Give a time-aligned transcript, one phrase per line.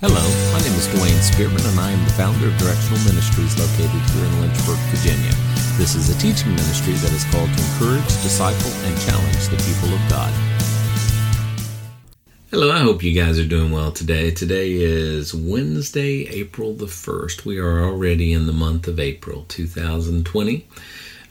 [0.00, 3.90] Hello, my name is Dwayne Spearman, and I am the founder of Directional Ministries located
[4.14, 5.32] here in Lynchburg, Virginia.
[5.76, 9.92] This is a teaching ministry that is called to encourage, disciple, and challenge the people
[9.92, 10.32] of God.
[12.52, 14.30] Hello, I hope you guys are doing well today.
[14.30, 17.44] Today is Wednesday, April the 1st.
[17.44, 20.64] We are already in the month of April 2020.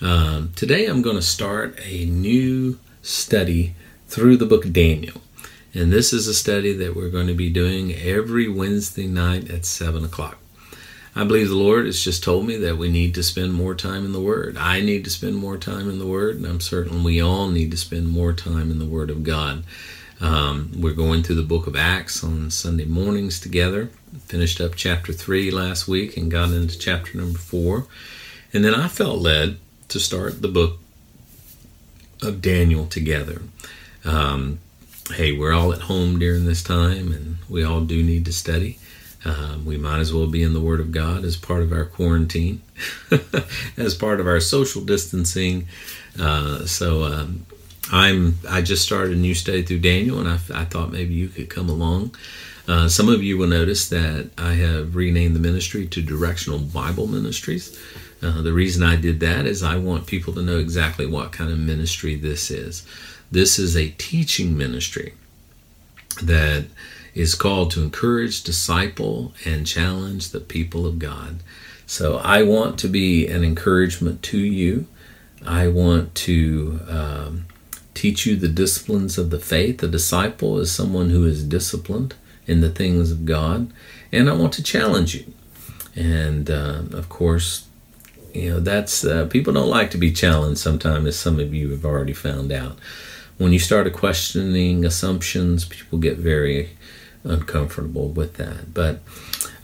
[0.01, 3.75] Um, today I'm going to start a new study
[4.09, 5.21] through the book Daniel.
[5.77, 9.63] And this is a study that we're going to be doing every Wednesday night at
[9.63, 10.39] 7 o'clock.
[11.15, 14.03] I believe the Lord has just told me that we need to spend more time
[14.03, 14.57] in the Word.
[14.57, 17.69] I need to spend more time in the Word, and I'm certain we all need
[17.69, 19.65] to spend more time in the Word of God.
[20.19, 23.91] Um, we're going through the book of Acts on Sunday mornings together.
[24.25, 27.85] Finished up chapter 3 last week and got into chapter number 4.
[28.51, 29.59] And then I felt led
[29.89, 30.79] to start the book
[32.23, 33.43] of Daniel together.
[34.03, 34.57] Um,
[35.13, 38.77] hey, we're all at home during this time and we all do need to study.
[39.25, 41.85] Um, we might as well be in the Word of God as part of our
[41.85, 42.61] quarantine,
[43.77, 45.67] as part of our social distancing.
[46.19, 47.45] Uh, so um,
[47.91, 51.29] I'm I just started a new study through Daniel, and I, I thought maybe you
[51.29, 52.15] could come along.
[52.67, 57.07] Uh, some of you will notice that I have renamed the ministry to Directional Bible
[57.07, 57.77] Ministries.
[58.21, 61.51] Uh, the reason I did that is I want people to know exactly what kind
[61.51, 62.85] of ministry this is.
[63.31, 65.13] This is a teaching ministry
[66.21, 66.65] that
[67.13, 71.37] is called to encourage, disciple, and challenge the people of God.
[71.85, 74.87] So I want to be an encouragement to you.
[75.45, 77.45] I want to um,
[77.93, 79.81] teach you the disciplines of the faith.
[79.81, 83.71] A disciple is someone who is disciplined in the things of God,
[84.11, 85.33] and I want to challenge you.
[85.95, 87.67] And uh, of course,
[88.33, 91.71] you know that's uh, people don't like to be challenged sometimes, as some of you
[91.71, 92.77] have already found out
[93.37, 96.69] when you start questioning assumptions, people get very
[97.23, 98.73] uncomfortable with that.
[98.73, 98.99] But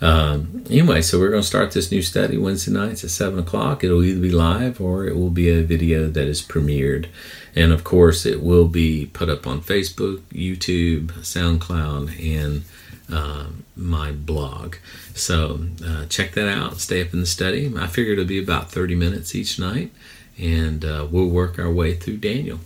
[0.02, 3.84] um, anyway, so we're going to start this new study Wednesday nights at 7 o'clock.
[3.84, 7.08] It'll either be live or it will be a video that is premiered.
[7.56, 12.64] And of course, it will be put up on Facebook, YouTube, SoundCloud, and
[13.12, 14.76] uh, my blog.
[15.14, 16.80] So uh, check that out.
[16.80, 17.72] Stay up in the study.
[17.78, 19.92] I figure it'll be about 30 minutes each night,
[20.38, 22.60] and uh, we'll work our way through Daniel.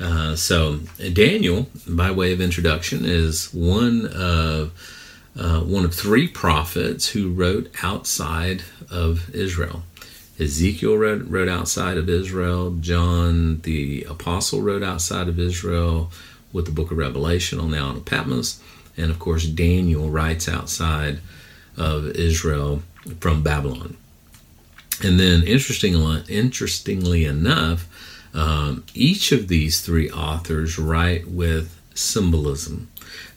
[0.00, 0.80] Uh, so
[1.12, 4.72] Daniel, by way of introduction, is one of
[5.38, 9.82] uh, one of three prophets who wrote outside of Israel.
[10.38, 12.76] Ezekiel wrote, wrote outside of Israel.
[12.80, 16.10] John the apostle wrote outside of Israel
[16.52, 18.60] with the book of Revelation on the island of Patmos,
[18.96, 21.20] and of course Daniel writes outside
[21.76, 22.82] of Israel
[23.20, 23.96] from Babylon.
[25.02, 27.86] And then, interestingly, interestingly enough,
[28.36, 32.90] um, each of these three authors write with symbolism.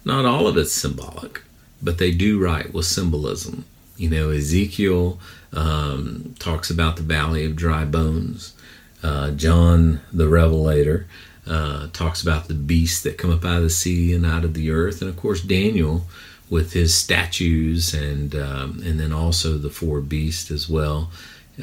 [0.04, 1.42] Not all of it's symbolic,
[1.82, 3.64] but they do write with symbolism.
[3.96, 5.18] You know, Ezekiel
[5.54, 8.54] um, talks about the valley of dry bones.
[9.02, 11.08] Uh, John the Revelator
[11.48, 14.54] uh, talks about the beasts that come up out of the sea and out of
[14.54, 16.04] the earth, and of course Daniel
[16.50, 21.10] with his statues and um, and then also the four beasts as well.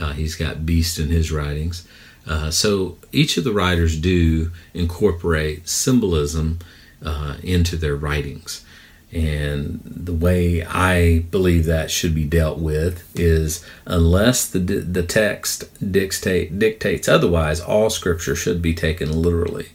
[0.00, 1.86] Uh, he's got beasts in his writings.
[2.26, 6.58] Uh, so each of the writers do incorporate symbolism
[7.04, 8.64] uh, into their writings.
[9.12, 15.64] And the way I believe that should be dealt with is unless the, the text
[15.92, 19.68] dictate, dictates otherwise, all scripture should be taken literally.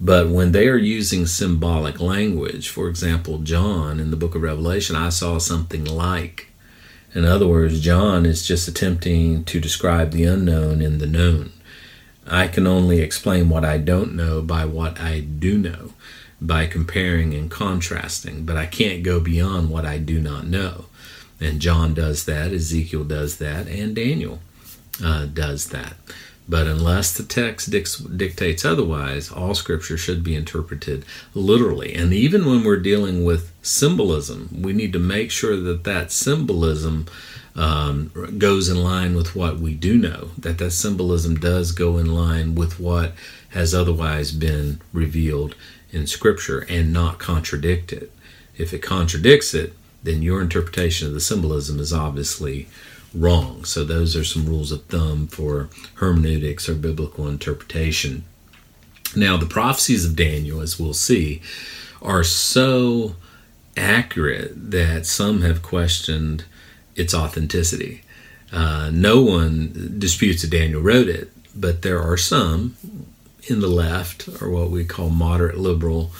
[0.00, 4.96] But when they are using symbolic language, for example, John in the book of Revelation,
[4.96, 6.48] I saw something like.
[7.14, 11.52] In other words, John is just attempting to describe the unknown in the known.
[12.26, 15.92] I can only explain what I don't know by what I do know,
[16.40, 20.86] by comparing and contrasting, but I can't go beyond what I do not know.
[21.40, 24.40] And John does that, Ezekiel does that, and Daniel
[25.02, 25.94] uh, does that.
[26.46, 31.94] But unless the text dictates otherwise, all scripture should be interpreted literally.
[31.94, 37.06] And even when we're dealing with symbolism, we need to make sure that that symbolism
[37.56, 42.12] um, goes in line with what we do know, that that symbolism does go in
[42.12, 43.12] line with what
[43.50, 45.54] has otherwise been revealed
[45.92, 48.10] in Scripture and not contradict it.
[48.56, 52.68] If it contradicts it, then your interpretation of the symbolism is obviously
[53.14, 53.64] wrong.
[53.64, 58.24] So, those are some rules of thumb for hermeneutics or biblical interpretation.
[59.16, 61.40] Now, the prophecies of Daniel, as we'll see,
[62.02, 63.14] are so
[63.76, 66.44] accurate that some have questioned
[66.96, 68.02] its authenticity.
[68.52, 72.76] Uh, no one disputes that Daniel wrote it, but there are some
[73.48, 76.10] in the left, or what we call moderate liberal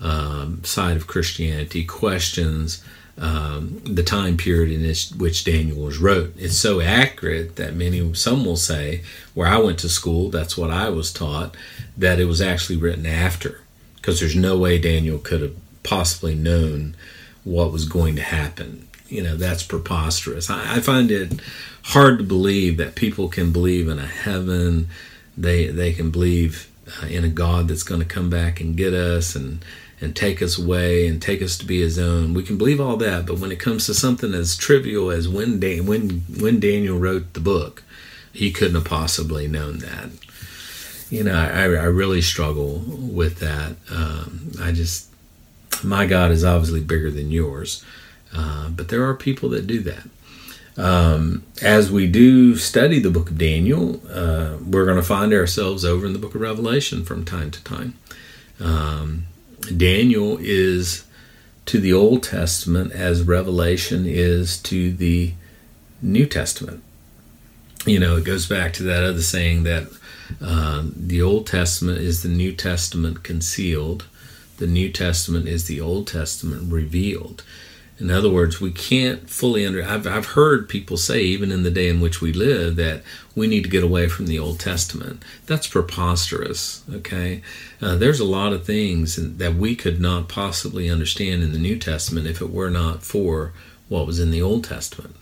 [0.00, 2.82] um, side of Christianity, questions
[3.18, 6.34] um, the time period in which Daniel was wrote.
[6.36, 9.02] It's so accurate that many, some will say,
[9.34, 11.56] where I went to school, that's what I was taught,
[11.96, 13.60] that it was actually written after,
[13.96, 16.96] because there's no way Daniel could have possibly known
[17.44, 18.88] what was going to happen.
[19.12, 20.48] You know, that's preposterous.
[20.48, 21.40] I, I find it
[21.84, 24.88] hard to believe that people can believe in a heaven,
[25.36, 26.70] they they can believe
[27.02, 29.64] uh, in a God that's going to come back and get us and
[30.00, 32.34] and take us away and take us to be his own.
[32.34, 35.60] We can believe all that, but when it comes to something as trivial as when
[35.60, 37.84] Dan, when when Daniel wrote the book,
[38.32, 40.10] he couldn't have possibly known that.
[41.10, 43.76] You know, I, I really struggle with that.
[43.90, 45.08] Um, I just,
[45.84, 47.84] my God is obviously bigger than yours,
[48.34, 50.04] uh, but there are people that do that.
[50.76, 55.84] Um, as we do study the book of Daniel, uh, we're going to find ourselves
[55.84, 57.98] over in the book of Revelation from time to time.
[58.58, 59.24] Um,
[59.76, 61.04] Daniel is
[61.66, 65.34] to the Old Testament as Revelation is to the
[66.00, 66.82] New Testament.
[67.86, 69.88] You know, it goes back to that other saying that
[70.40, 74.06] uh, the Old Testament is the New Testament concealed,
[74.58, 77.42] the New Testament is the Old Testament revealed.
[77.98, 79.84] In other words, we can't fully under.
[79.84, 83.02] I've, I've heard people say, even in the day in which we live, that
[83.36, 85.22] we need to get away from the Old Testament.
[85.46, 86.82] That's preposterous.
[86.92, 87.42] Okay,
[87.80, 91.78] uh, there's a lot of things that we could not possibly understand in the New
[91.78, 93.52] Testament if it were not for
[93.88, 95.14] what was in the Old Testament.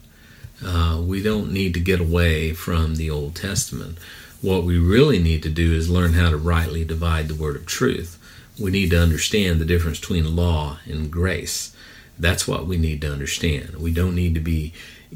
[0.64, 3.98] Uh, we don't need to get away from the Old Testament.
[4.42, 7.66] What we really need to do is learn how to rightly divide the word of
[7.66, 8.16] truth.
[8.58, 11.74] We need to understand the difference between law and grace.
[12.20, 13.76] That's what we need to understand.
[13.76, 14.72] We don't need to be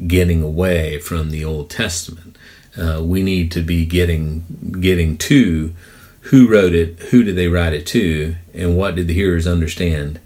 [0.07, 2.37] getting away from the Old Testament.
[2.77, 5.75] Uh, we need to be getting getting to
[6.23, 10.19] who wrote it, who did they write it to, and what did the hearers understand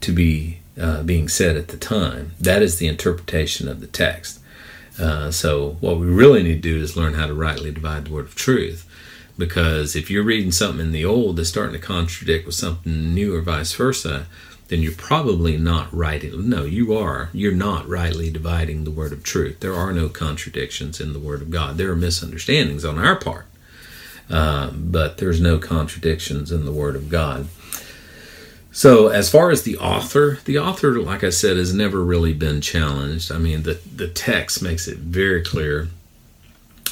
[0.00, 2.32] to be uh, being said at the time.
[2.40, 4.40] That is the interpretation of the text.
[4.98, 8.12] Uh, so what we really need to do is learn how to rightly divide the
[8.12, 8.88] word of truth.
[9.38, 13.34] Because if you're reading something in the old that's starting to contradict with something new
[13.34, 14.26] or vice versa,
[14.72, 16.24] then you're probably not right.
[16.32, 17.28] No, you are.
[17.34, 19.60] You're not rightly dividing the word of truth.
[19.60, 21.76] There are no contradictions in the word of God.
[21.76, 23.44] There are misunderstandings on our part,
[24.30, 27.48] uh, but there's no contradictions in the word of God.
[28.70, 32.62] So, as far as the author, the author, like I said, has never really been
[32.62, 33.30] challenged.
[33.30, 35.88] I mean, the, the text makes it very clear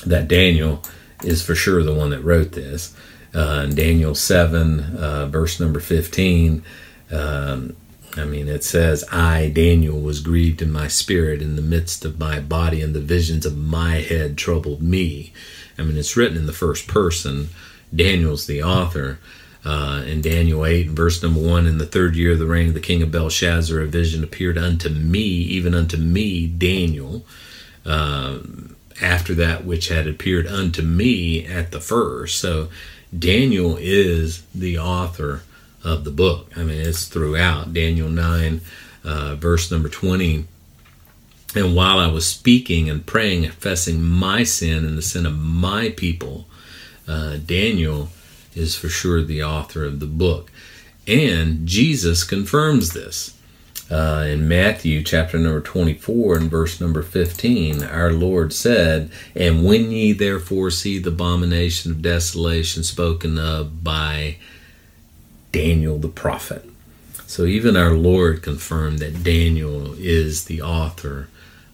[0.04, 0.82] that Daniel
[1.24, 2.94] is for sure the one that wrote this.
[3.34, 6.62] Uh, in Daniel 7, uh, verse number 15,
[7.10, 7.76] um,
[8.16, 12.18] I mean, it says, I, Daniel, was grieved in my spirit in the midst of
[12.18, 15.32] my body, and the visions of my head troubled me.
[15.78, 17.50] I mean, it's written in the first person.
[17.94, 19.18] Daniel's the author.
[19.64, 22.74] Uh, in Daniel 8, verse number 1, in the third year of the reign of
[22.74, 27.26] the king of Belshazzar, a vision appeared unto me, even unto me, Daniel,
[27.84, 28.38] uh,
[29.02, 32.38] after that which had appeared unto me at the first.
[32.38, 32.70] So
[33.16, 35.42] Daniel is the author
[35.84, 36.50] of the book.
[36.56, 38.60] I mean, it's throughout Daniel 9,
[39.04, 40.46] uh, verse number 20.
[41.54, 45.90] And while I was speaking and praying, confessing my sin and the sin of my
[45.90, 46.46] people,
[47.08, 48.08] uh, Daniel
[48.54, 50.50] is for sure the author of the book.
[51.06, 53.36] And Jesus confirms this.
[53.90, 59.90] Uh, in Matthew chapter number 24 and verse number 15, our Lord said, And when
[59.90, 64.36] ye therefore see the abomination of desolation spoken of by
[65.52, 66.64] Daniel the prophet.
[67.26, 71.28] So even our Lord confirmed that Daniel is the author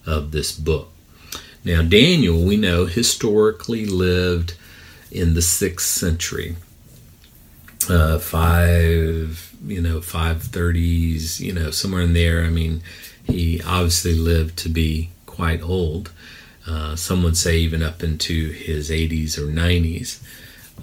[0.05, 0.91] of this book.
[1.65, 4.55] Now, Daniel, we know, historically lived
[5.11, 6.57] in the sixth century,
[7.89, 12.45] uh, five, you know, five thirties, you know, somewhere in there.
[12.45, 12.83] I mean,
[13.25, 16.13] he obviously lived to be quite old.
[16.67, 20.21] Uh, some would say even up into his 80s or 90s.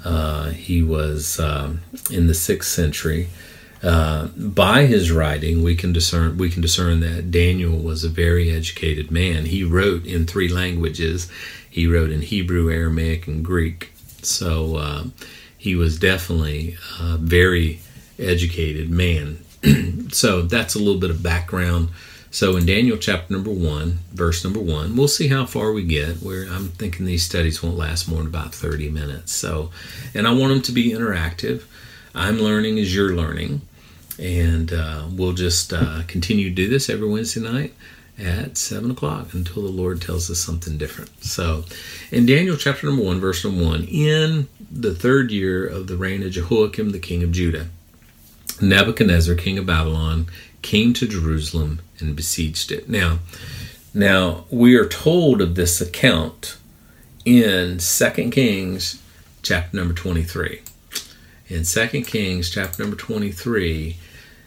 [0.04, 1.82] Uh, he was um,
[2.12, 3.30] in the sixth century.
[3.82, 8.50] Uh, by his writing, we can discern we can discern that Daniel was a very
[8.50, 9.46] educated man.
[9.46, 11.30] He wrote in three languages.
[11.70, 13.92] He wrote in Hebrew, Aramaic, and Greek.
[14.22, 15.04] So uh,
[15.58, 17.82] he was definitely a very
[18.18, 19.44] educated man.
[20.12, 21.90] so that's a little bit of background
[22.34, 26.16] so in Daniel chapter number one, verse number one, we'll see how far we get.
[26.16, 29.32] Where I'm thinking these studies won't last more than about 30 minutes.
[29.32, 29.70] So,
[30.16, 31.66] and I want them to be interactive.
[32.16, 33.62] I'm learning as you're learning,
[34.18, 37.76] and uh, we'll just uh, continue to do this every Wednesday night
[38.18, 41.24] at seven o'clock until the Lord tells us something different.
[41.24, 41.66] So,
[42.12, 46.24] in Daniel chapter number one, verse number one, in the third year of the reign
[46.24, 47.68] of Jehoiakim the king of Judah
[48.62, 50.28] Nebuchadnezzar, king of Babylon,
[50.64, 52.90] came to Jerusalem and besieged it.
[52.90, 53.20] Now,
[53.94, 56.58] now we are told of this account
[57.26, 59.02] in 2 Kings
[59.44, 60.62] chapter number 23.
[61.48, 63.98] In 2 Kings chapter number 23,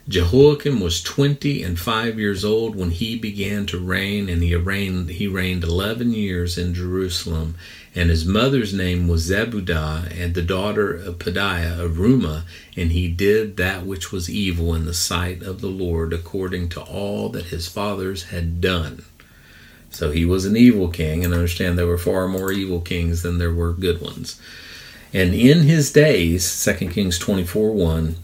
[0.09, 5.11] Jehoiakim was 20 and 5 years old when he began to reign, and he reigned,
[5.11, 7.57] he reigned 11 years in Jerusalem.
[7.93, 12.45] And his mother's name was Zebudah, and the daughter of Pedaiah of Rumah.
[12.77, 16.83] And he did that which was evil in the sight of the Lord, according to
[16.83, 19.05] all that his fathers had done.
[19.91, 23.39] So he was an evil king, and understand there were far more evil kings than
[23.39, 24.41] there were good ones.
[25.13, 28.17] And in his days, 2 Kings 24 1,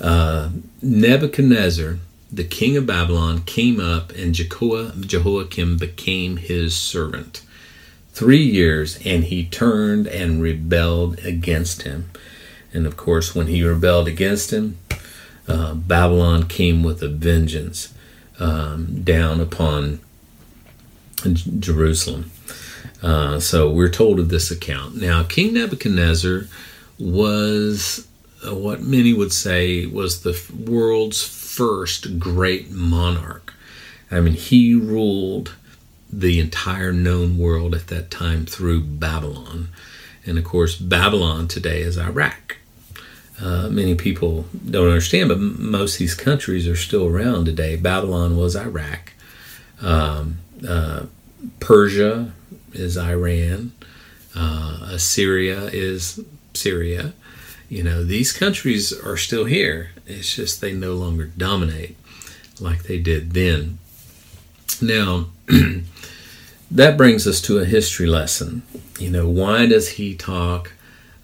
[0.00, 0.50] uh,
[0.82, 1.98] Nebuchadnezzar,
[2.32, 7.42] the king of Babylon, came up, and Jehoiakim became his servant.
[8.12, 12.10] Three years, and he turned and rebelled against him.
[12.72, 14.78] And of course, when he rebelled against him,
[15.46, 17.92] uh, Babylon came with a vengeance
[18.38, 20.00] um, down upon
[21.22, 22.30] Jerusalem.
[23.02, 24.96] Uh, so we're told of this account.
[24.96, 26.44] Now, King Nebuchadnezzar
[26.98, 28.06] was
[28.52, 33.54] what many would say was the world's first great monarch.
[34.10, 35.54] I mean, he ruled
[36.12, 39.68] the entire known world at that time through Babylon.
[40.26, 42.56] And of course, Babylon today is Iraq.
[43.40, 47.76] Uh, many people don't understand, but most of these countries are still around today.
[47.76, 49.12] Babylon was Iraq.
[49.80, 51.06] Um, uh,
[51.58, 52.32] Persia
[52.72, 53.72] is Iran.
[54.36, 56.20] Uh, Assyria is
[56.54, 57.12] Syria.
[57.68, 59.90] You know, these countries are still here.
[60.06, 61.96] It's just they no longer dominate
[62.60, 63.78] like they did then.
[64.80, 65.26] Now,
[66.70, 68.62] that brings us to a history lesson.
[68.98, 70.72] You know, why does he talk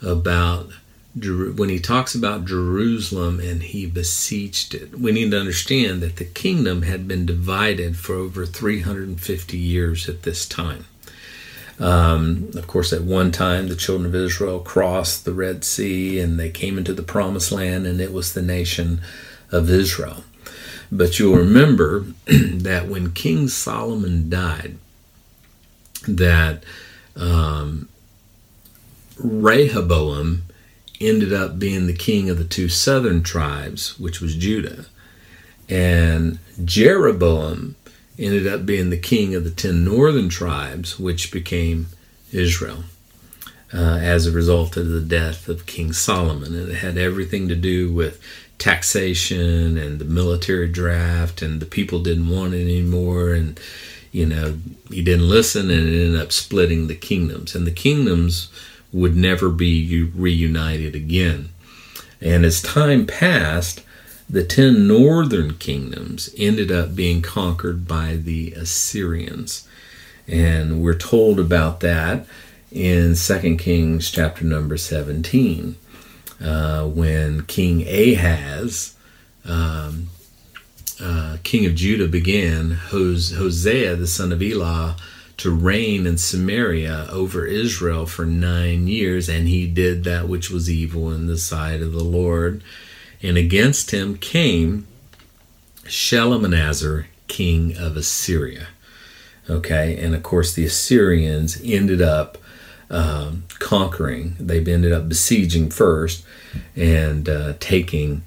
[0.02, 0.70] about
[1.14, 4.98] when he talks about Jerusalem and he besieged it?
[4.98, 10.22] We need to understand that the kingdom had been divided for over 350 years at
[10.22, 10.86] this time.
[11.80, 16.38] Um, of course, at one time, the children of Israel crossed the Red Sea and
[16.38, 19.00] they came into the promised land, and it was the nation
[19.50, 20.24] of Israel.
[20.92, 24.76] But you'll remember that when King Solomon died,
[26.06, 26.64] that
[27.16, 27.88] um,
[29.16, 30.42] Rehoboam
[31.00, 34.86] ended up being the king of the two southern tribes, which was Judah,
[35.68, 37.76] and Jeroboam
[38.20, 41.86] ended up being the king of the ten northern tribes, which became
[42.32, 42.84] Israel.
[43.72, 46.56] Uh, as a result of the death of King Solomon.
[46.56, 48.20] And it had everything to do with
[48.58, 53.32] taxation and the military draft, and the people didn't want it anymore.
[53.32, 53.60] And,
[54.10, 54.58] you know,
[54.90, 57.54] he didn't listen, and it ended up splitting the kingdoms.
[57.54, 58.50] And the kingdoms
[58.92, 61.50] would never be reunited again.
[62.20, 63.82] And as time passed,
[64.30, 69.66] the ten northern kingdoms ended up being conquered by the Assyrians.
[70.28, 72.26] And we're told about that
[72.70, 75.74] in 2 Kings chapter number 17,
[76.40, 78.94] uh, when King Ahaz,
[79.44, 80.10] um,
[81.02, 84.96] uh, king of Judah, began, Hosea, the son of Elah,
[85.38, 90.70] to reign in Samaria over Israel for nine years, and he did that which was
[90.70, 92.62] evil in the sight of the Lord
[93.22, 94.86] and against him came
[95.86, 98.68] Shalmaneser, king of Assyria.
[99.48, 102.38] Okay, and of course the Assyrians ended up
[102.88, 104.36] um, conquering.
[104.38, 106.24] They ended up besieging first
[106.76, 108.22] and uh, taking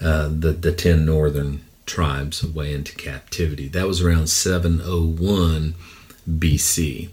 [0.00, 3.66] uh, the the ten northern tribes away into captivity.
[3.66, 5.74] That was around 701
[6.28, 7.08] BC,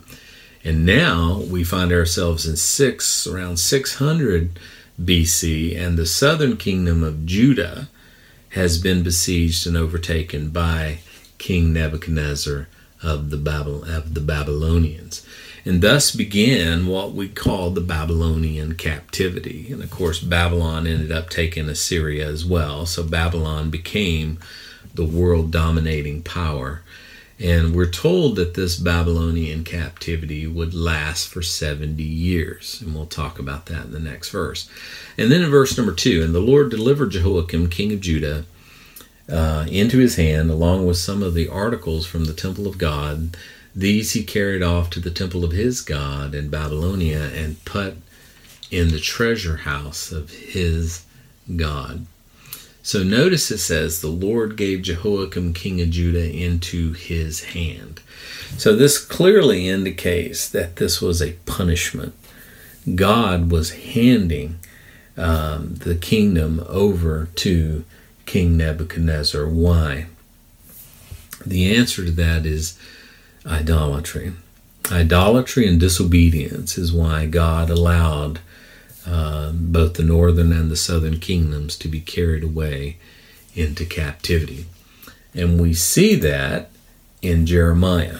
[0.63, 4.59] and now we find ourselves in six around 600
[5.01, 7.89] BC, and the southern kingdom of Judah
[8.49, 10.99] has been besieged and overtaken by
[11.37, 12.67] King Nebuchadnezzar
[13.03, 13.37] of the,
[13.87, 15.25] of the Babylonians.
[15.65, 19.71] And thus began what we call the Babylonian captivity.
[19.71, 22.85] And of course, Babylon ended up taking Assyria as well.
[22.85, 24.39] So Babylon became
[24.93, 26.81] the world dominating power
[27.39, 32.81] and we're told that this Babylonian captivity would last for 70 years.
[32.81, 34.69] And we'll talk about that in the next verse.
[35.17, 38.45] And then in verse number 2 And the Lord delivered Jehoiakim, king of Judah,
[39.29, 43.35] uh, into his hand, along with some of the articles from the temple of God.
[43.75, 47.97] These he carried off to the temple of his God in Babylonia and put
[48.71, 51.03] in the treasure house of his
[51.53, 52.05] God.
[52.85, 57.99] So notice it says, The Lord gave Jehoiakim king of Judah into his hand.
[58.59, 62.13] So this clearly indicates that this was a punishment.
[62.93, 64.59] God was handing
[65.17, 67.85] um, the kingdom over to
[68.27, 69.47] King Nebuchadnezzar.
[69.47, 70.05] Why?
[71.43, 72.77] The answer to that is
[73.47, 74.33] idolatry.
[74.91, 78.41] Idolatry and disobedience is why God allowed
[79.05, 82.97] uh, both the northern and the southern kingdoms to be carried away
[83.53, 84.65] into captivity.
[85.33, 86.69] And we see that
[87.21, 88.19] in Jeremiah.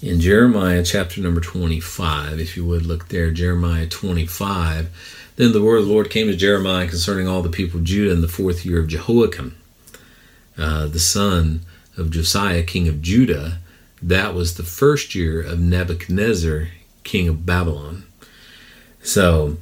[0.00, 4.90] In Jeremiah chapter number 25, if you would look there, Jeremiah 25,
[5.36, 8.12] then the word of the Lord came to Jeremiah concerning all the people of Judah
[8.12, 9.56] in the fourth year of Jehoiakim,
[10.56, 11.62] uh, the son
[11.96, 13.58] of Josiah, king of Judah.
[14.02, 16.68] That was the first year of Nebuchadnezzar,
[17.04, 18.04] king of Babylon.
[19.02, 19.56] So,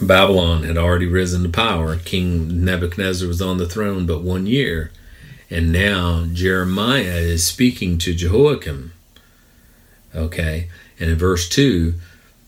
[0.00, 1.96] Babylon had already risen to power.
[1.96, 4.92] King Nebuchadnezzar was on the throne but one year.
[5.50, 8.92] And now Jeremiah is speaking to Jehoiakim.
[10.14, 10.68] Okay.
[11.00, 11.94] And in verse 2,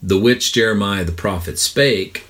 [0.03, 2.25] the which Jeremiah the prophet spake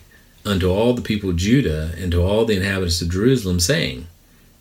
[0.45, 4.07] unto all the people of Judah and to all the inhabitants of Jerusalem, saying,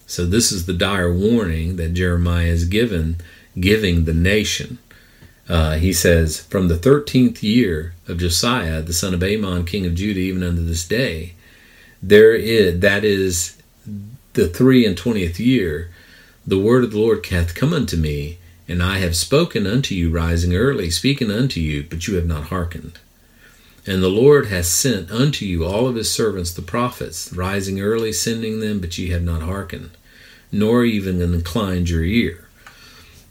[0.08, 3.18] So this is the dire warning that Jeremiah is given,
[3.60, 4.79] giving the nation.
[5.50, 9.96] Uh, he says, From the thirteenth year of Josiah, the son of Amon, king of
[9.96, 11.34] Judah, even unto this day,
[12.01, 13.58] there is that is
[14.34, 15.89] the three and twentieth year,
[16.46, 18.38] the word of the Lord hath come unto me,
[18.68, 22.46] and I have spoken unto you rising early, speaking unto you, but you have not
[22.46, 23.00] hearkened.
[23.88, 28.13] And the Lord hath sent unto you all of his servants the prophets, rising early,
[28.13, 29.89] sending them, but ye have not hearkened,
[30.51, 32.48] nor even inclined your ear.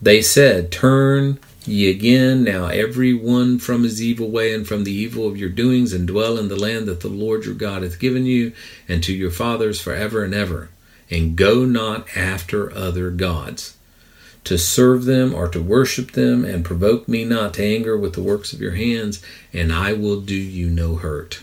[0.02, 4.92] They said, Turn ye again now every one from his evil way and from the
[4.92, 7.98] evil of your doings, and dwell in the land that the Lord your God hath
[7.98, 8.52] given you,
[8.88, 10.70] and to your fathers for ever and ever.
[11.10, 13.76] And go not after other gods,
[14.44, 18.22] to serve them or to worship them, and provoke me not to anger with the
[18.22, 19.22] works of your hands,
[19.52, 21.42] and I will do you no hurt.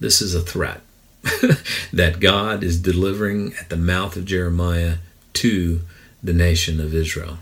[0.00, 0.80] This is a threat
[1.92, 4.96] that God is delivering at the mouth of Jeremiah
[5.34, 5.80] to
[6.22, 7.38] the nation of Israel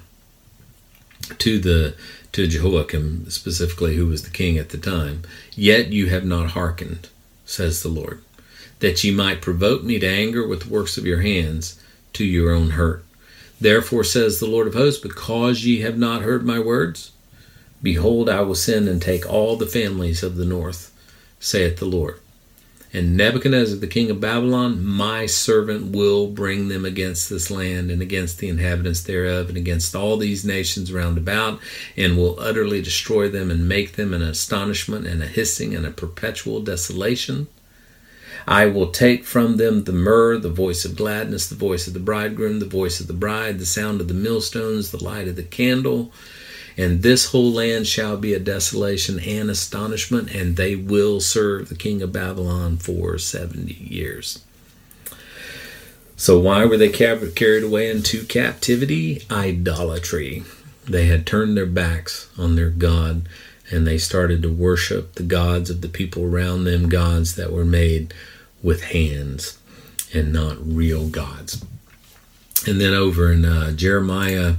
[1.39, 1.95] to the
[2.33, 5.23] to Jehoiakim specifically, who was the king at the time.
[5.55, 7.11] Yet you have not hearkened,
[7.45, 8.23] says the Lord,
[8.79, 11.79] that ye might provoke me to anger with the works of your hands
[12.15, 13.05] to your own hurt.
[13.61, 17.13] Therefore says the Lord of hosts, because ye have not heard my words,
[17.83, 20.91] behold, I will send and take all the families of the north,
[21.39, 22.19] saith the Lord
[22.95, 28.03] and Nebuchadnezzar, the king of Babylon, my servant will bring them against this land and
[28.03, 31.59] against the inhabitants thereof and against all these nations round about,
[31.97, 35.91] and will utterly destroy them and make them an astonishment and a hissing and a
[35.91, 37.47] perpetual desolation.
[38.47, 42.01] I will take from them the myrrh, the voice of gladness, the voice of the
[42.01, 45.43] bridegroom, the voice of the bride, the sound of the millstones, the light of the
[45.43, 46.13] candle
[46.77, 51.75] and this whole land shall be a desolation and astonishment, and they will serve the
[51.75, 54.45] king of Babylon for 70 years.
[56.17, 59.23] So, why were they carried away into captivity?
[59.31, 60.45] Idolatry.
[60.85, 63.27] They had turned their backs on their God
[63.73, 67.65] and they started to worship the gods of the people around them, gods that were
[67.65, 68.13] made
[68.63, 69.59] with hands
[70.13, 71.65] and not real gods.
[72.67, 74.57] And then over in uh, Jeremiah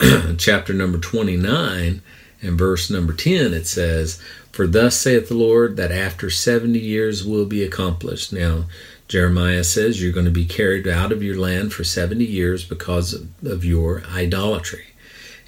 [0.38, 2.02] chapter number 29
[2.42, 7.24] and verse number 10, it says, For thus saith the Lord, that after 70 years
[7.24, 8.32] will be accomplished.
[8.32, 8.64] Now,
[9.08, 13.12] Jeremiah says you're going to be carried out of your land for 70 years because
[13.12, 14.89] of, of your idolatry.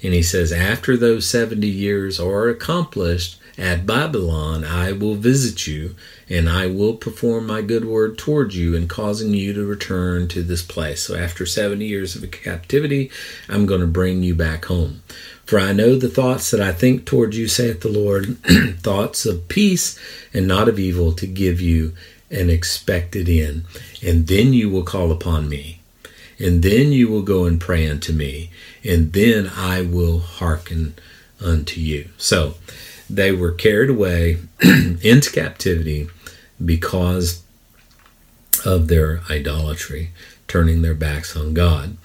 [0.03, 5.95] And he says, After those 70 years are accomplished, at Babylon I will visit you,
[6.27, 10.41] and I will perform my good word toward you in causing you to return to
[10.41, 11.03] this place.
[11.03, 13.11] So after 70 years of captivity,
[13.47, 15.03] I'm going to bring you back home.
[15.45, 18.37] For I know the thoughts that I think toward you, saith the Lord,
[18.79, 19.99] thoughts of peace
[20.33, 21.93] and not of evil, to give you
[22.31, 23.65] an expected end.
[24.03, 25.82] And then you will call upon me.
[26.43, 28.49] And then you will go and pray unto me.
[28.83, 30.95] And then I will hearken
[31.41, 32.09] unto you.
[32.17, 32.55] So,
[33.09, 36.09] they were carried away into captivity
[36.63, 37.43] because
[38.65, 40.11] of their idolatry,
[40.47, 41.97] turning their backs on God.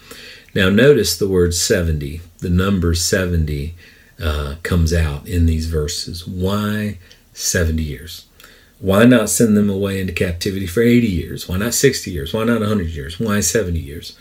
[0.55, 3.75] Now, notice the word 70, the number 70
[4.21, 6.27] uh, comes out in these verses.
[6.27, 6.99] Why
[7.33, 8.28] 70 years?
[8.81, 11.49] Why not send them away into captivity for 80 years?
[11.49, 12.33] Why not 60 years?
[12.33, 13.19] Why not 100 years?
[13.19, 14.17] Why 70 years?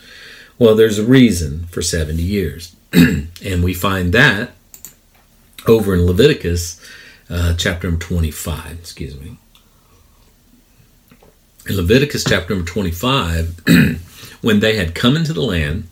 [0.58, 2.74] Well, there's a reason for 70 years.
[2.92, 4.50] and we find that
[5.68, 6.80] over in Leviticus
[7.30, 9.38] uh, chapter number 25, excuse me.
[11.68, 13.60] In Leviticus chapter number 25,
[14.40, 15.86] when they had come into the land,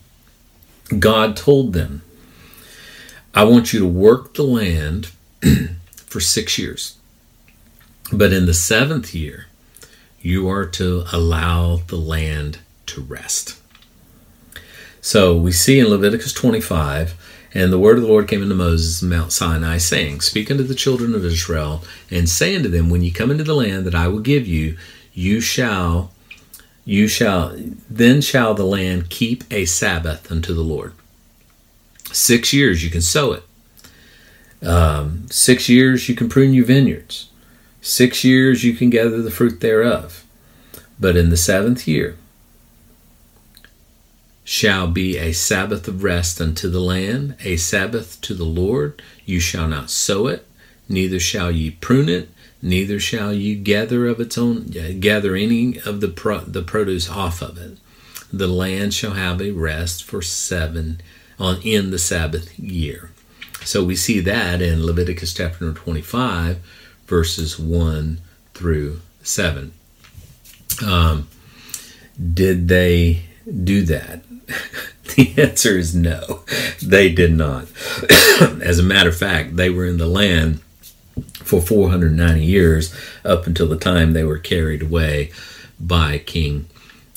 [0.99, 2.03] God told them,
[3.35, 5.13] I want you to work the land
[6.07, 6.96] for six years.
[8.13, 9.47] But in the seventh year,
[10.21, 13.61] You are to allow the land to rest.
[15.01, 17.15] So we see in Leviticus 25,
[17.55, 20.65] and the word of the Lord came unto Moses in Mount Sinai, saying, Speak unto
[20.65, 23.95] the children of Israel, and say unto them, When ye come into the land that
[23.95, 24.77] I will give you,
[25.15, 26.11] you shall,
[26.85, 27.57] you shall,
[27.89, 30.93] then shall the land keep a Sabbath unto the Lord.
[32.13, 33.45] Six years you can sow it.
[34.67, 37.31] Um, six years you can prune your vineyards.
[37.87, 40.25] Six years you can gather the fruit thereof.
[40.99, 42.17] But in the seventh year
[44.43, 49.01] shall be a Sabbath of rest unto the land, a Sabbath to the Lord.
[49.25, 50.45] You shall not sow it,
[50.89, 52.29] neither shall ye prune it,
[52.61, 54.67] neither shall ye gather of its own
[54.99, 57.79] gather any of the pro, the produce off of it.
[58.33, 61.01] The land shall have a rest for seven
[61.39, 63.13] on in the Sabbath year.
[63.63, 66.59] So we see that in Leviticus chapter 25,
[67.07, 68.21] verses 1
[68.55, 69.73] through 7.
[70.87, 71.29] Um,
[72.35, 73.23] did they
[73.65, 74.23] do that?
[75.17, 76.43] the answer is no,
[76.83, 77.67] they did not.
[78.41, 80.61] As a matter of fact, they were in the land
[81.35, 85.31] for 490 years up until the time they were carried away
[85.79, 86.67] by King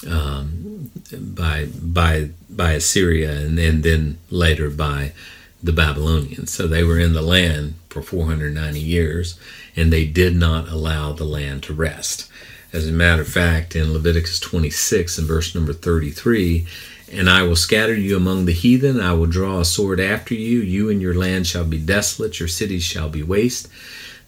[0.08, 5.14] um, by by by Assyria and, and then later by
[5.62, 6.52] the Babylonians.
[6.54, 9.40] So they were in the land for 490 years
[9.80, 12.30] and they did not allow the land to rest.
[12.72, 16.68] As a matter of fact, in Leviticus 26 and verse number 33,
[17.12, 20.60] and I will scatter you among the heathen, I will draw a sword after you,
[20.60, 23.68] you and your land shall be desolate, your cities shall be waste.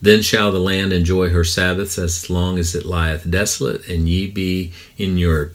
[0.01, 4.27] Then shall the land enjoy her Sabbaths as long as it lieth desolate, and ye
[4.27, 5.51] be in your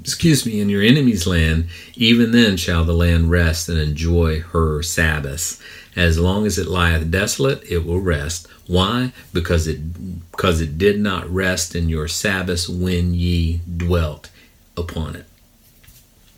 [0.00, 4.80] excuse me, in your enemy's land, even then shall the land rest and enjoy her
[4.82, 5.60] Sabbaths.
[5.98, 8.46] As long as it lieth desolate, it will rest.
[8.68, 9.12] Why?
[9.32, 14.30] Because it because it did not rest in your Sabbaths when ye dwelt
[14.76, 15.26] upon it.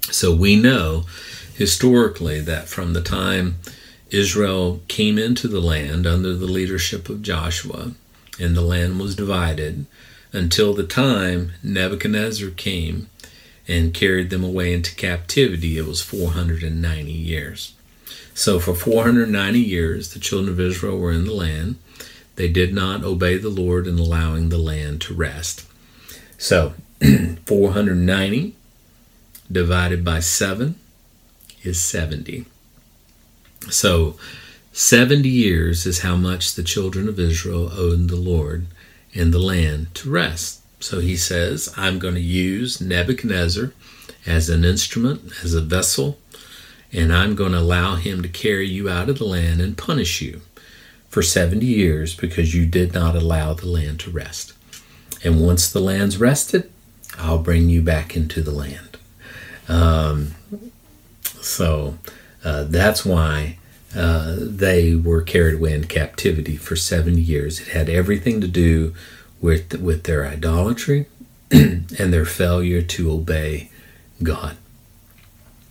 [0.04, 1.04] So we know
[1.54, 3.56] historically that from the time
[4.10, 7.92] Israel came into the land under the leadership of Joshua,
[8.38, 9.84] and the land was divided
[10.32, 13.10] until the time Nebuchadnezzar came
[13.68, 17.74] and carried them away into captivity, it was 490 years.
[18.40, 21.76] So, for 490 years, the children of Israel were in the land.
[22.36, 25.66] They did not obey the Lord in allowing the land to rest.
[26.38, 26.72] So,
[27.44, 28.56] 490
[29.52, 30.74] divided by 7
[31.64, 32.46] is 70.
[33.68, 34.16] So,
[34.72, 38.68] 70 years is how much the children of Israel owed the Lord
[39.12, 40.62] in the land to rest.
[40.82, 43.74] So he says, I'm going to use Nebuchadnezzar
[44.26, 46.16] as an instrument, as a vessel,
[46.92, 50.20] and I'm going to allow him to carry you out of the land and punish
[50.20, 50.40] you
[51.08, 54.52] for 70 years because you did not allow the land to rest.
[55.22, 56.70] And once the land's rested,
[57.18, 58.96] I'll bring you back into the land.
[59.68, 60.34] Um,
[61.40, 61.98] so
[62.44, 63.58] uh, that's why
[63.94, 67.60] uh, they were carried away in captivity for 70 years.
[67.60, 68.94] It had everything to do
[69.40, 71.06] with, with their idolatry
[71.50, 73.70] and their failure to obey
[74.22, 74.56] God.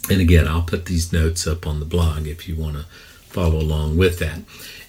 [0.09, 2.85] And again, I'll put these notes up on the blog if you want to
[3.27, 4.39] follow along with that.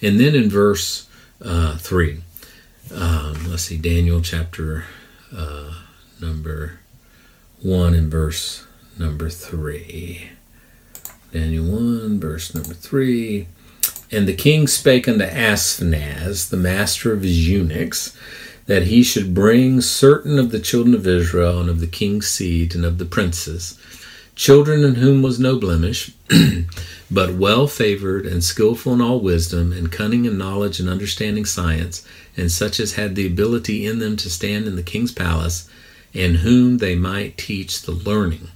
[0.01, 1.07] And then in verse
[1.41, 2.21] uh, 3,
[2.93, 4.85] um, let's see, Daniel chapter
[5.35, 5.73] uh,
[6.19, 6.79] number
[7.61, 8.65] 1 and verse
[8.97, 10.31] number 3.
[11.31, 13.47] Daniel 1, verse number 3.
[14.11, 18.17] And the king spake unto Ashpenaz, the master of his eunuchs,
[18.65, 22.75] that he should bring certain of the children of Israel and of the king's seed
[22.75, 23.79] and of the princes,
[24.41, 26.11] children in whom was no blemish,
[27.11, 32.03] but well favored and skillful in all wisdom and cunning in knowledge and understanding science,
[32.35, 35.69] and such as had the ability in them to stand in the king's palace,
[36.15, 38.47] and whom they might teach the learning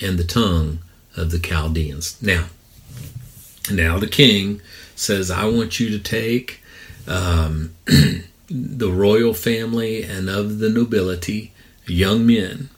[0.00, 0.78] and the tongue
[1.16, 2.16] of the Chaldeans.
[2.22, 2.46] Now,
[3.68, 4.62] now the king
[4.94, 6.62] says, I want you to take
[7.08, 7.74] um,
[8.48, 11.52] the royal family and of the nobility,
[11.84, 12.68] young men.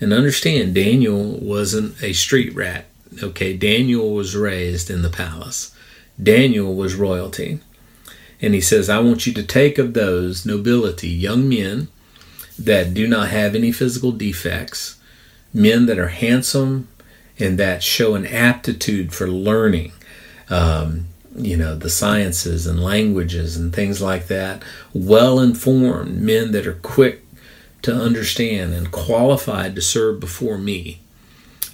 [0.00, 2.86] And understand, Daniel wasn't a street rat.
[3.22, 5.74] Okay, Daniel was raised in the palace.
[6.22, 7.60] Daniel was royalty.
[8.40, 11.88] And he says, I want you to take of those nobility, young men
[12.58, 14.98] that do not have any physical defects,
[15.54, 16.88] men that are handsome,
[17.38, 19.92] and that show an aptitude for learning,
[20.48, 24.62] um, you know, the sciences and languages and things like that.
[24.94, 27.25] Well informed men that are quick
[27.82, 31.00] to understand and qualified to serve before me.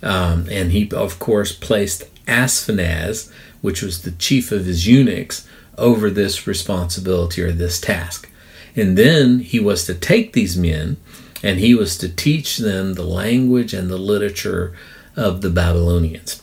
[0.03, 5.47] Um, and he, of course, placed Ashpenaz, which was the chief of his eunuchs,
[5.79, 8.29] over this responsibility or this task.
[8.75, 10.97] And then he was to take these men
[11.43, 14.75] and he was to teach them the language and the literature
[15.17, 16.43] of the Babylonians.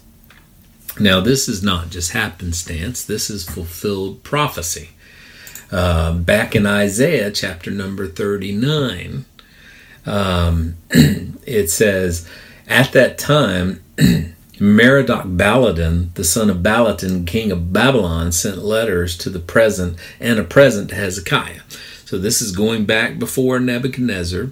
[0.99, 4.89] Now, this is not just happenstance, this is fulfilled prophecy.
[5.71, 9.25] Uh, back in Isaiah chapter number 39,
[10.09, 12.27] um, it says,
[12.67, 13.81] At that time,
[14.59, 20.37] Merodach Baladan, the son of Baladan, king of Babylon, sent letters to the present and
[20.37, 21.61] a present to Hezekiah.
[22.03, 24.51] So this is going back before Nebuchadnezzar.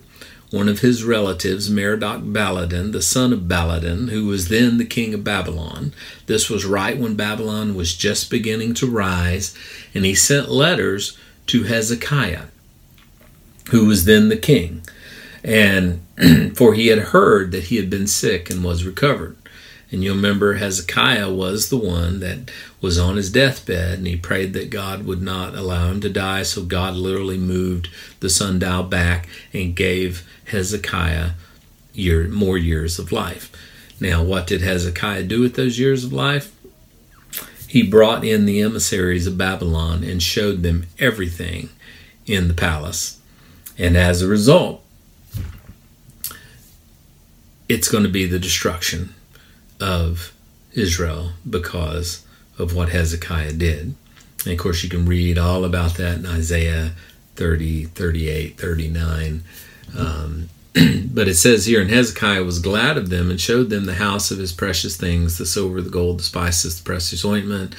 [0.50, 5.14] One of his relatives, Merodach Baladan, the son of Baladan, who was then the king
[5.14, 5.92] of Babylon.
[6.28, 9.54] This was right when Babylon was just beginning to rise,
[9.94, 11.18] and he sent letters
[11.48, 12.46] to Hezekiah,
[13.72, 14.84] who was then the king.
[15.48, 16.02] And
[16.58, 19.38] for he had heard that he had been sick and was recovered.
[19.90, 24.52] And you'll remember Hezekiah was the one that was on his deathbed and he prayed
[24.54, 26.44] that God would not allow him to die.
[26.44, 27.88] So God literally moved
[28.20, 31.32] the sundial back and gave Hezekiah
[31.94, 33.50] year, more years of life.
[34.02, 36.54] Now, what did Hezekiah do with those years of life?
[37.68, 41.70] He brought in the emissaries of Babylon and showed them everything
[42.26, 43.20] in the palace.
[43.78, 44.84] And as a result,
[47.70, 49.14] it's going to be the destruction
[49.80, 50.34] of
[50.74, 52.26] Israel because
[52.58, 53.96] of what Hezekiah did.
[54.44, 56.94] And of course, you can read all about that in Isaiah
[57.36, 59.44] 30, 38, 39.
[59.98, 60.50] Um,
[61.14, 64.32] but it says here, and Hezekiah was glad of them and showed them the house
[64.32, 67.76] of his precious things, the silver, the gold, the spices, the precious ointment,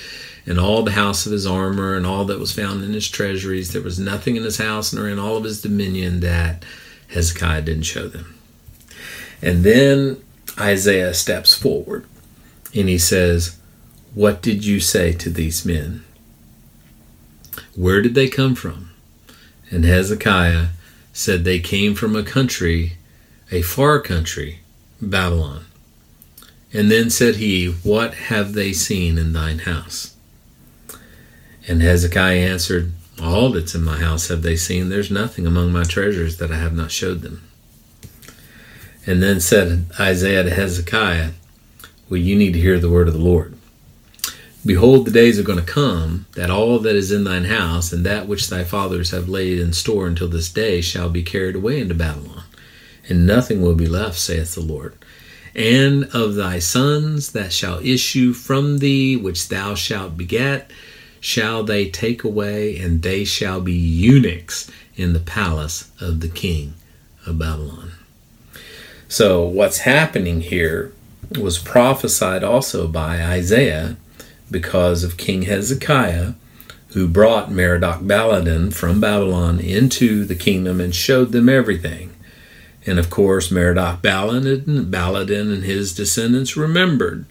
[0.47, 3.73] and all the house of his armor, and all that was found in his treasuries.
[3.73, 6.65] There was nothing in his house nor in all of his dominion that
[7.09, 8.38] Hezekiah didn't show them.
[9.41, 10.23] And then
[10.59, 12.07] Isaiah steps forward
[12.75, 13.59] and he says,
[14.15, 16.05] What did you say to these men?
[17.75, 18.91] Where did they come from?
[19.71, 20.69] And Hezekiah
[21.13, 22.95] said, They came from a country,
[23.53, 24.61] a far country,
[25.01, 25.65] Babylon.
[26.73, 30.15] And then said he, What have they seen in thine house?
[31.67, 34.89] And Hezekiah answered, All that's in my house have they seen.
[34.89, 37.48] There's nothing among my treasures that I have not showed them.
[39.09, 41.31] And then said Isaiah to Hezekiah,
[42.11, 43.57] Well, you need to hear the word of the Lord.
[44.67, 48.05] Behold, the days are going to come that all that is in thine house and
[48.05, 51.81] that which thy fathers have laid in store until this day shall be carried away
[51.81, 52.43] into Babylon,
[53.09, 54.95] and nothing will be left, saith the Lord.
[55.55, 60.71] And of thy sons that shall issue from thee, which thou shalt beget,
[61.19, 66.75] shall they take away, and they shall be eunuchs in the palace of the king
[67.25, 67.93] of Babylon.
[69.11, 70.93] So, what's happening here
[71.41, 73.97] was prophesied also by Isaiah
[74.51, 76.35] because of King Hezekiah,
[76.89, 82.15] who brought Merodach Baladan from Babylon into the kingdom and showed them everything.
[82.85, 87.25] And of course, Merodach Baladan, and his descendants remembered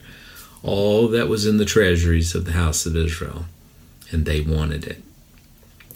[0.64, 3.46] all that was in the treasuries of the house of Israel,
[4.10, 5.04] and they wanted it.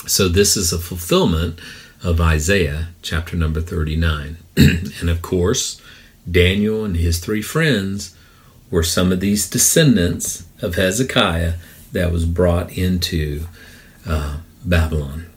[0.05, 1.59] So, this is a fulfillment
[2.03, 4.37] of Isaiah chapter number 39.
[4.57, 5.81] and of course,
[6.29, 8.15] Daniel and his three friends
[8.69, 11.53] were some of these descendants of Hezekiah
[11.91, 13.45] that was brought into
[14.07, 15.27] uh, Babylon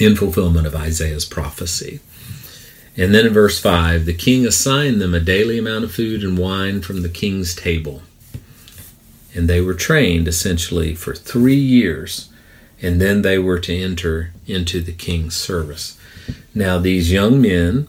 [0.00, 2.00] in fulfillment of Isaiah's prophecy.
[2.96, 6.38] And then in verse 5, the king assigned them a daily amount of food and
[6.38, 8.02] wine from the king's table.
[9.34, 12.30] And they were trained essentially for three years
[12.80, 15.98] and then they were to enter into the king's service.
[16.54, 17.88] Now, these young men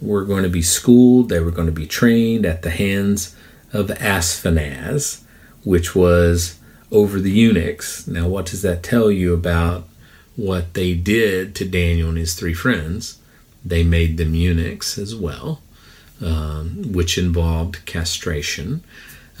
[0.00, 3.34] were going to be schooled, they were going to be trained at the hands
[3.72, 5.22] of Ashpenaz,
[5.64, 6.58] which was
[6.90, 8.06] over the eunuchs.
[8.06, 9.88] Now, what does that tell you about
[10.36, 13.18] what they did to Daniel and his three friends?
[13.64, 15.62] They made them eunuchs as well,
[16.20, 18.82] um, which involved castration.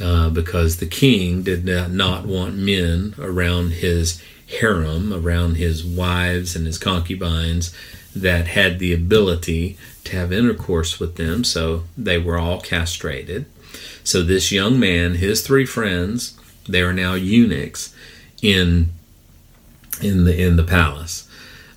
[0.00, 6.54] Uh, because the king did not, not want men around his harem around his wives
[6.54, 7.74] and his concubines
[8.14, 13.46] that had the ability to have intercourse with them, so they were all castrated.
[14.04, 17.94] So this young man, his three friends, they are now eunuchs
[18.42, 18.90] in
[20.02, 21.28] in the in the palace,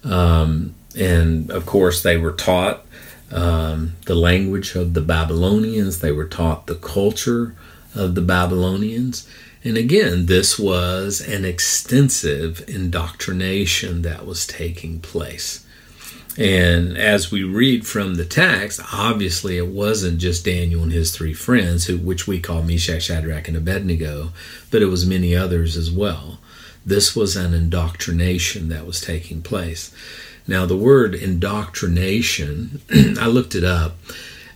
[0.03, 2.85] um, and of course they were taught
[3.31, 5.99] um, the language of the Babylonians.
[5.99, 7.55] They were taught the culture
[7.95, 9.27] of the Babylonians,
[9.63, 15.65] and again, this was an extensive indoctrination that was taking place.
[16.37, 21.33] And as we read from the text, obviously it wasn't just Daniel and his three
[21.33, 24.31] friends, who, which we call Meshach, Shadrach, and Abednego,
[24.69, 26.39] but it was many others as well.
[26.85, 29.91] This was an indoctrination that was taking place.
[30.47, 32.81] Now, the word indoctrination,
[33.19, 33.95] I looked it up.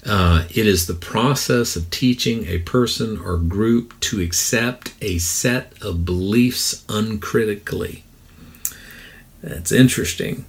[0.05, 5.73] Uh, it is the process of teaching a person or group to accept a set
[5.81, 8.03] of beliefs uncritically.
[9.41, 10.45] That's interesting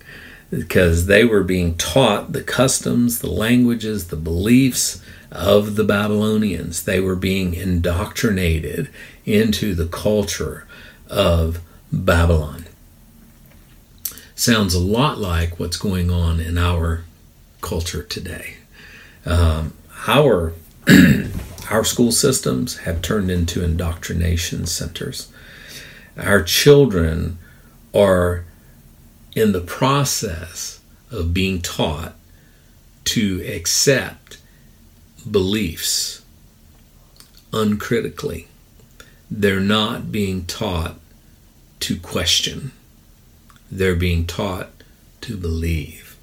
[0.53, 6.83] because they were being taught the customs, the languages, the beliefs of the Babylonians.
[6.83, 8.91] They were being indoctrinated
[9.25, 10.67] into the culture
[11.09, 11.61] of
[11.91, 12.67] Babylon.
[14.35, 17.05] Sounds a lot like what's going on in our
[17.62, 18.57] culture today.
[19.25, 19.73] Um,
[20.07, 20.53] our
[21.71, 25.33] our school systems have turned into indoctrination centers.
[26.19, 27.38] Our children
[27.95, 28.45] are
[29.35, 32.14] in the process of being taught
[33.05, 34.38] to accept
[35.31, 36.23] beliefs
[37.53, 38.49] uncritically.
[39.31, 40.97] They're not being taught
[41.81, 42.73] to question,
[43.71, 44.71] they're being taught
[45.23, 46.16] to believe.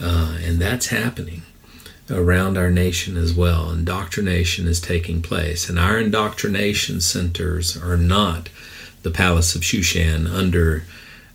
[0.00, 1.42] Uh, and that's happening
[2.10, 3.70] around our nation as well.
[3.70, 5.68] Indoctrination is taking place.
[5.68, 8.48] And our indoctrination centers are not
[9.02, 10.84] the Palace of Shushan under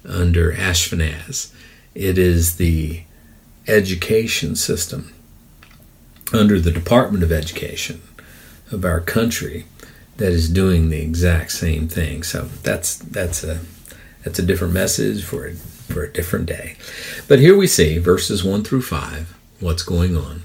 [0.08, 1.54] under Ashpenaz.
[1.93, 3.04] It is the
[3.67, 5.13] education system
[6.34, 8.02] under the Department of Education
[8.72, 9.65] of our country
[10.17, 12.24] that is doing the exact same thing.
[12.24, 13.60] So that's that's a
[14.24, 16.76] that's a different message for a, for a different day.
[17.28, 19.36] But here we see verses one through five.
[19.60, 20.43] What's going on?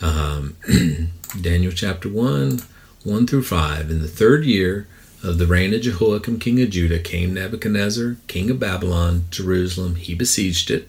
[0.00, 0.56] Um,
[1.40, 2.60] Daniel chapter one,
[3.02, 3.90] one through five.
[3.90, 4.86] In the third year
[5.24, 9.94] of the reign of Jehoiakim, king of Judah, came Nebuchadnezzar, king of Babylon, Jerusalem.
[9.94, 10.88] He besieged it.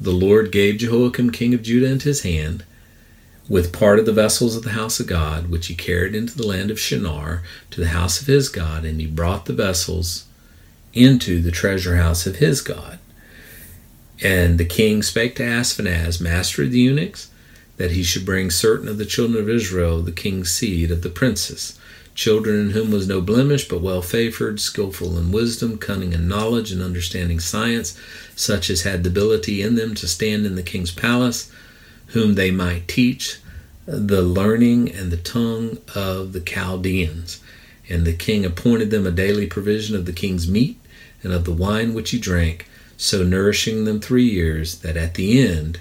[0.00, 2.64] The Lord gave Jehoiakim, king of Judah, into his hand,
[3.48, 6.46] with part of the vessels of the house of God, which he carried into the
[6.46, 10.26] land of Shinar, to the house of his God, and he brought the vessels
[10.92, 13.00] into the treasure house of his God.
[14.22, 17.30] And the king spake to Ashpenaz, master of the eunuchs,
[17.78, 21.10] that he should bring certain of the children of Israel, the king's seed of the
[21.10, 21.78] princes
[22.16, 26.72] children in whom was no blemish, but well favored, skillful in wisdom, cunning in knowledge,
[26.72, 27.96] and understanding science,
[28.34, 31.52] such as had the ability in them to stand in the king's palace,
[32.08, 33.38] whom they might teach
[33.86, 37.40] the learning and the tongue of the Chaldeans.
[37.88, 40.80] And the king appointed them a daily provision of the king's meat
[41.22, 45.46] and of the wine which he drank, so nourishing them three years, that at the
[45.46, 45.80] end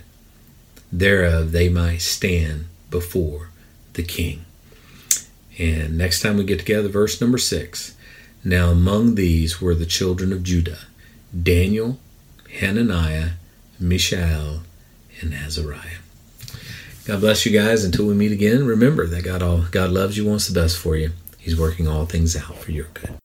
[0.91, 3.49] thereof they might stand before
[3.93, 4.45] the king.
[5.57, 7.95] And next time we get together, verse number six.
[8.43, 10.79] Now among these were the children of Judah
[11.33, 11.99] Daniel,
[12.59, 13.31] Hananiah,
[13.79, 14.61] Mishael,
[15.21, 15.99] and Azariah.
[17.05, 17.83] God bless you guys.
[17.83, 20.95] Until we meet again, remember that God all God loves you, wants the best for
[20.95, 21.11] you.
[21.37, 23.17] He's working all things out for your good.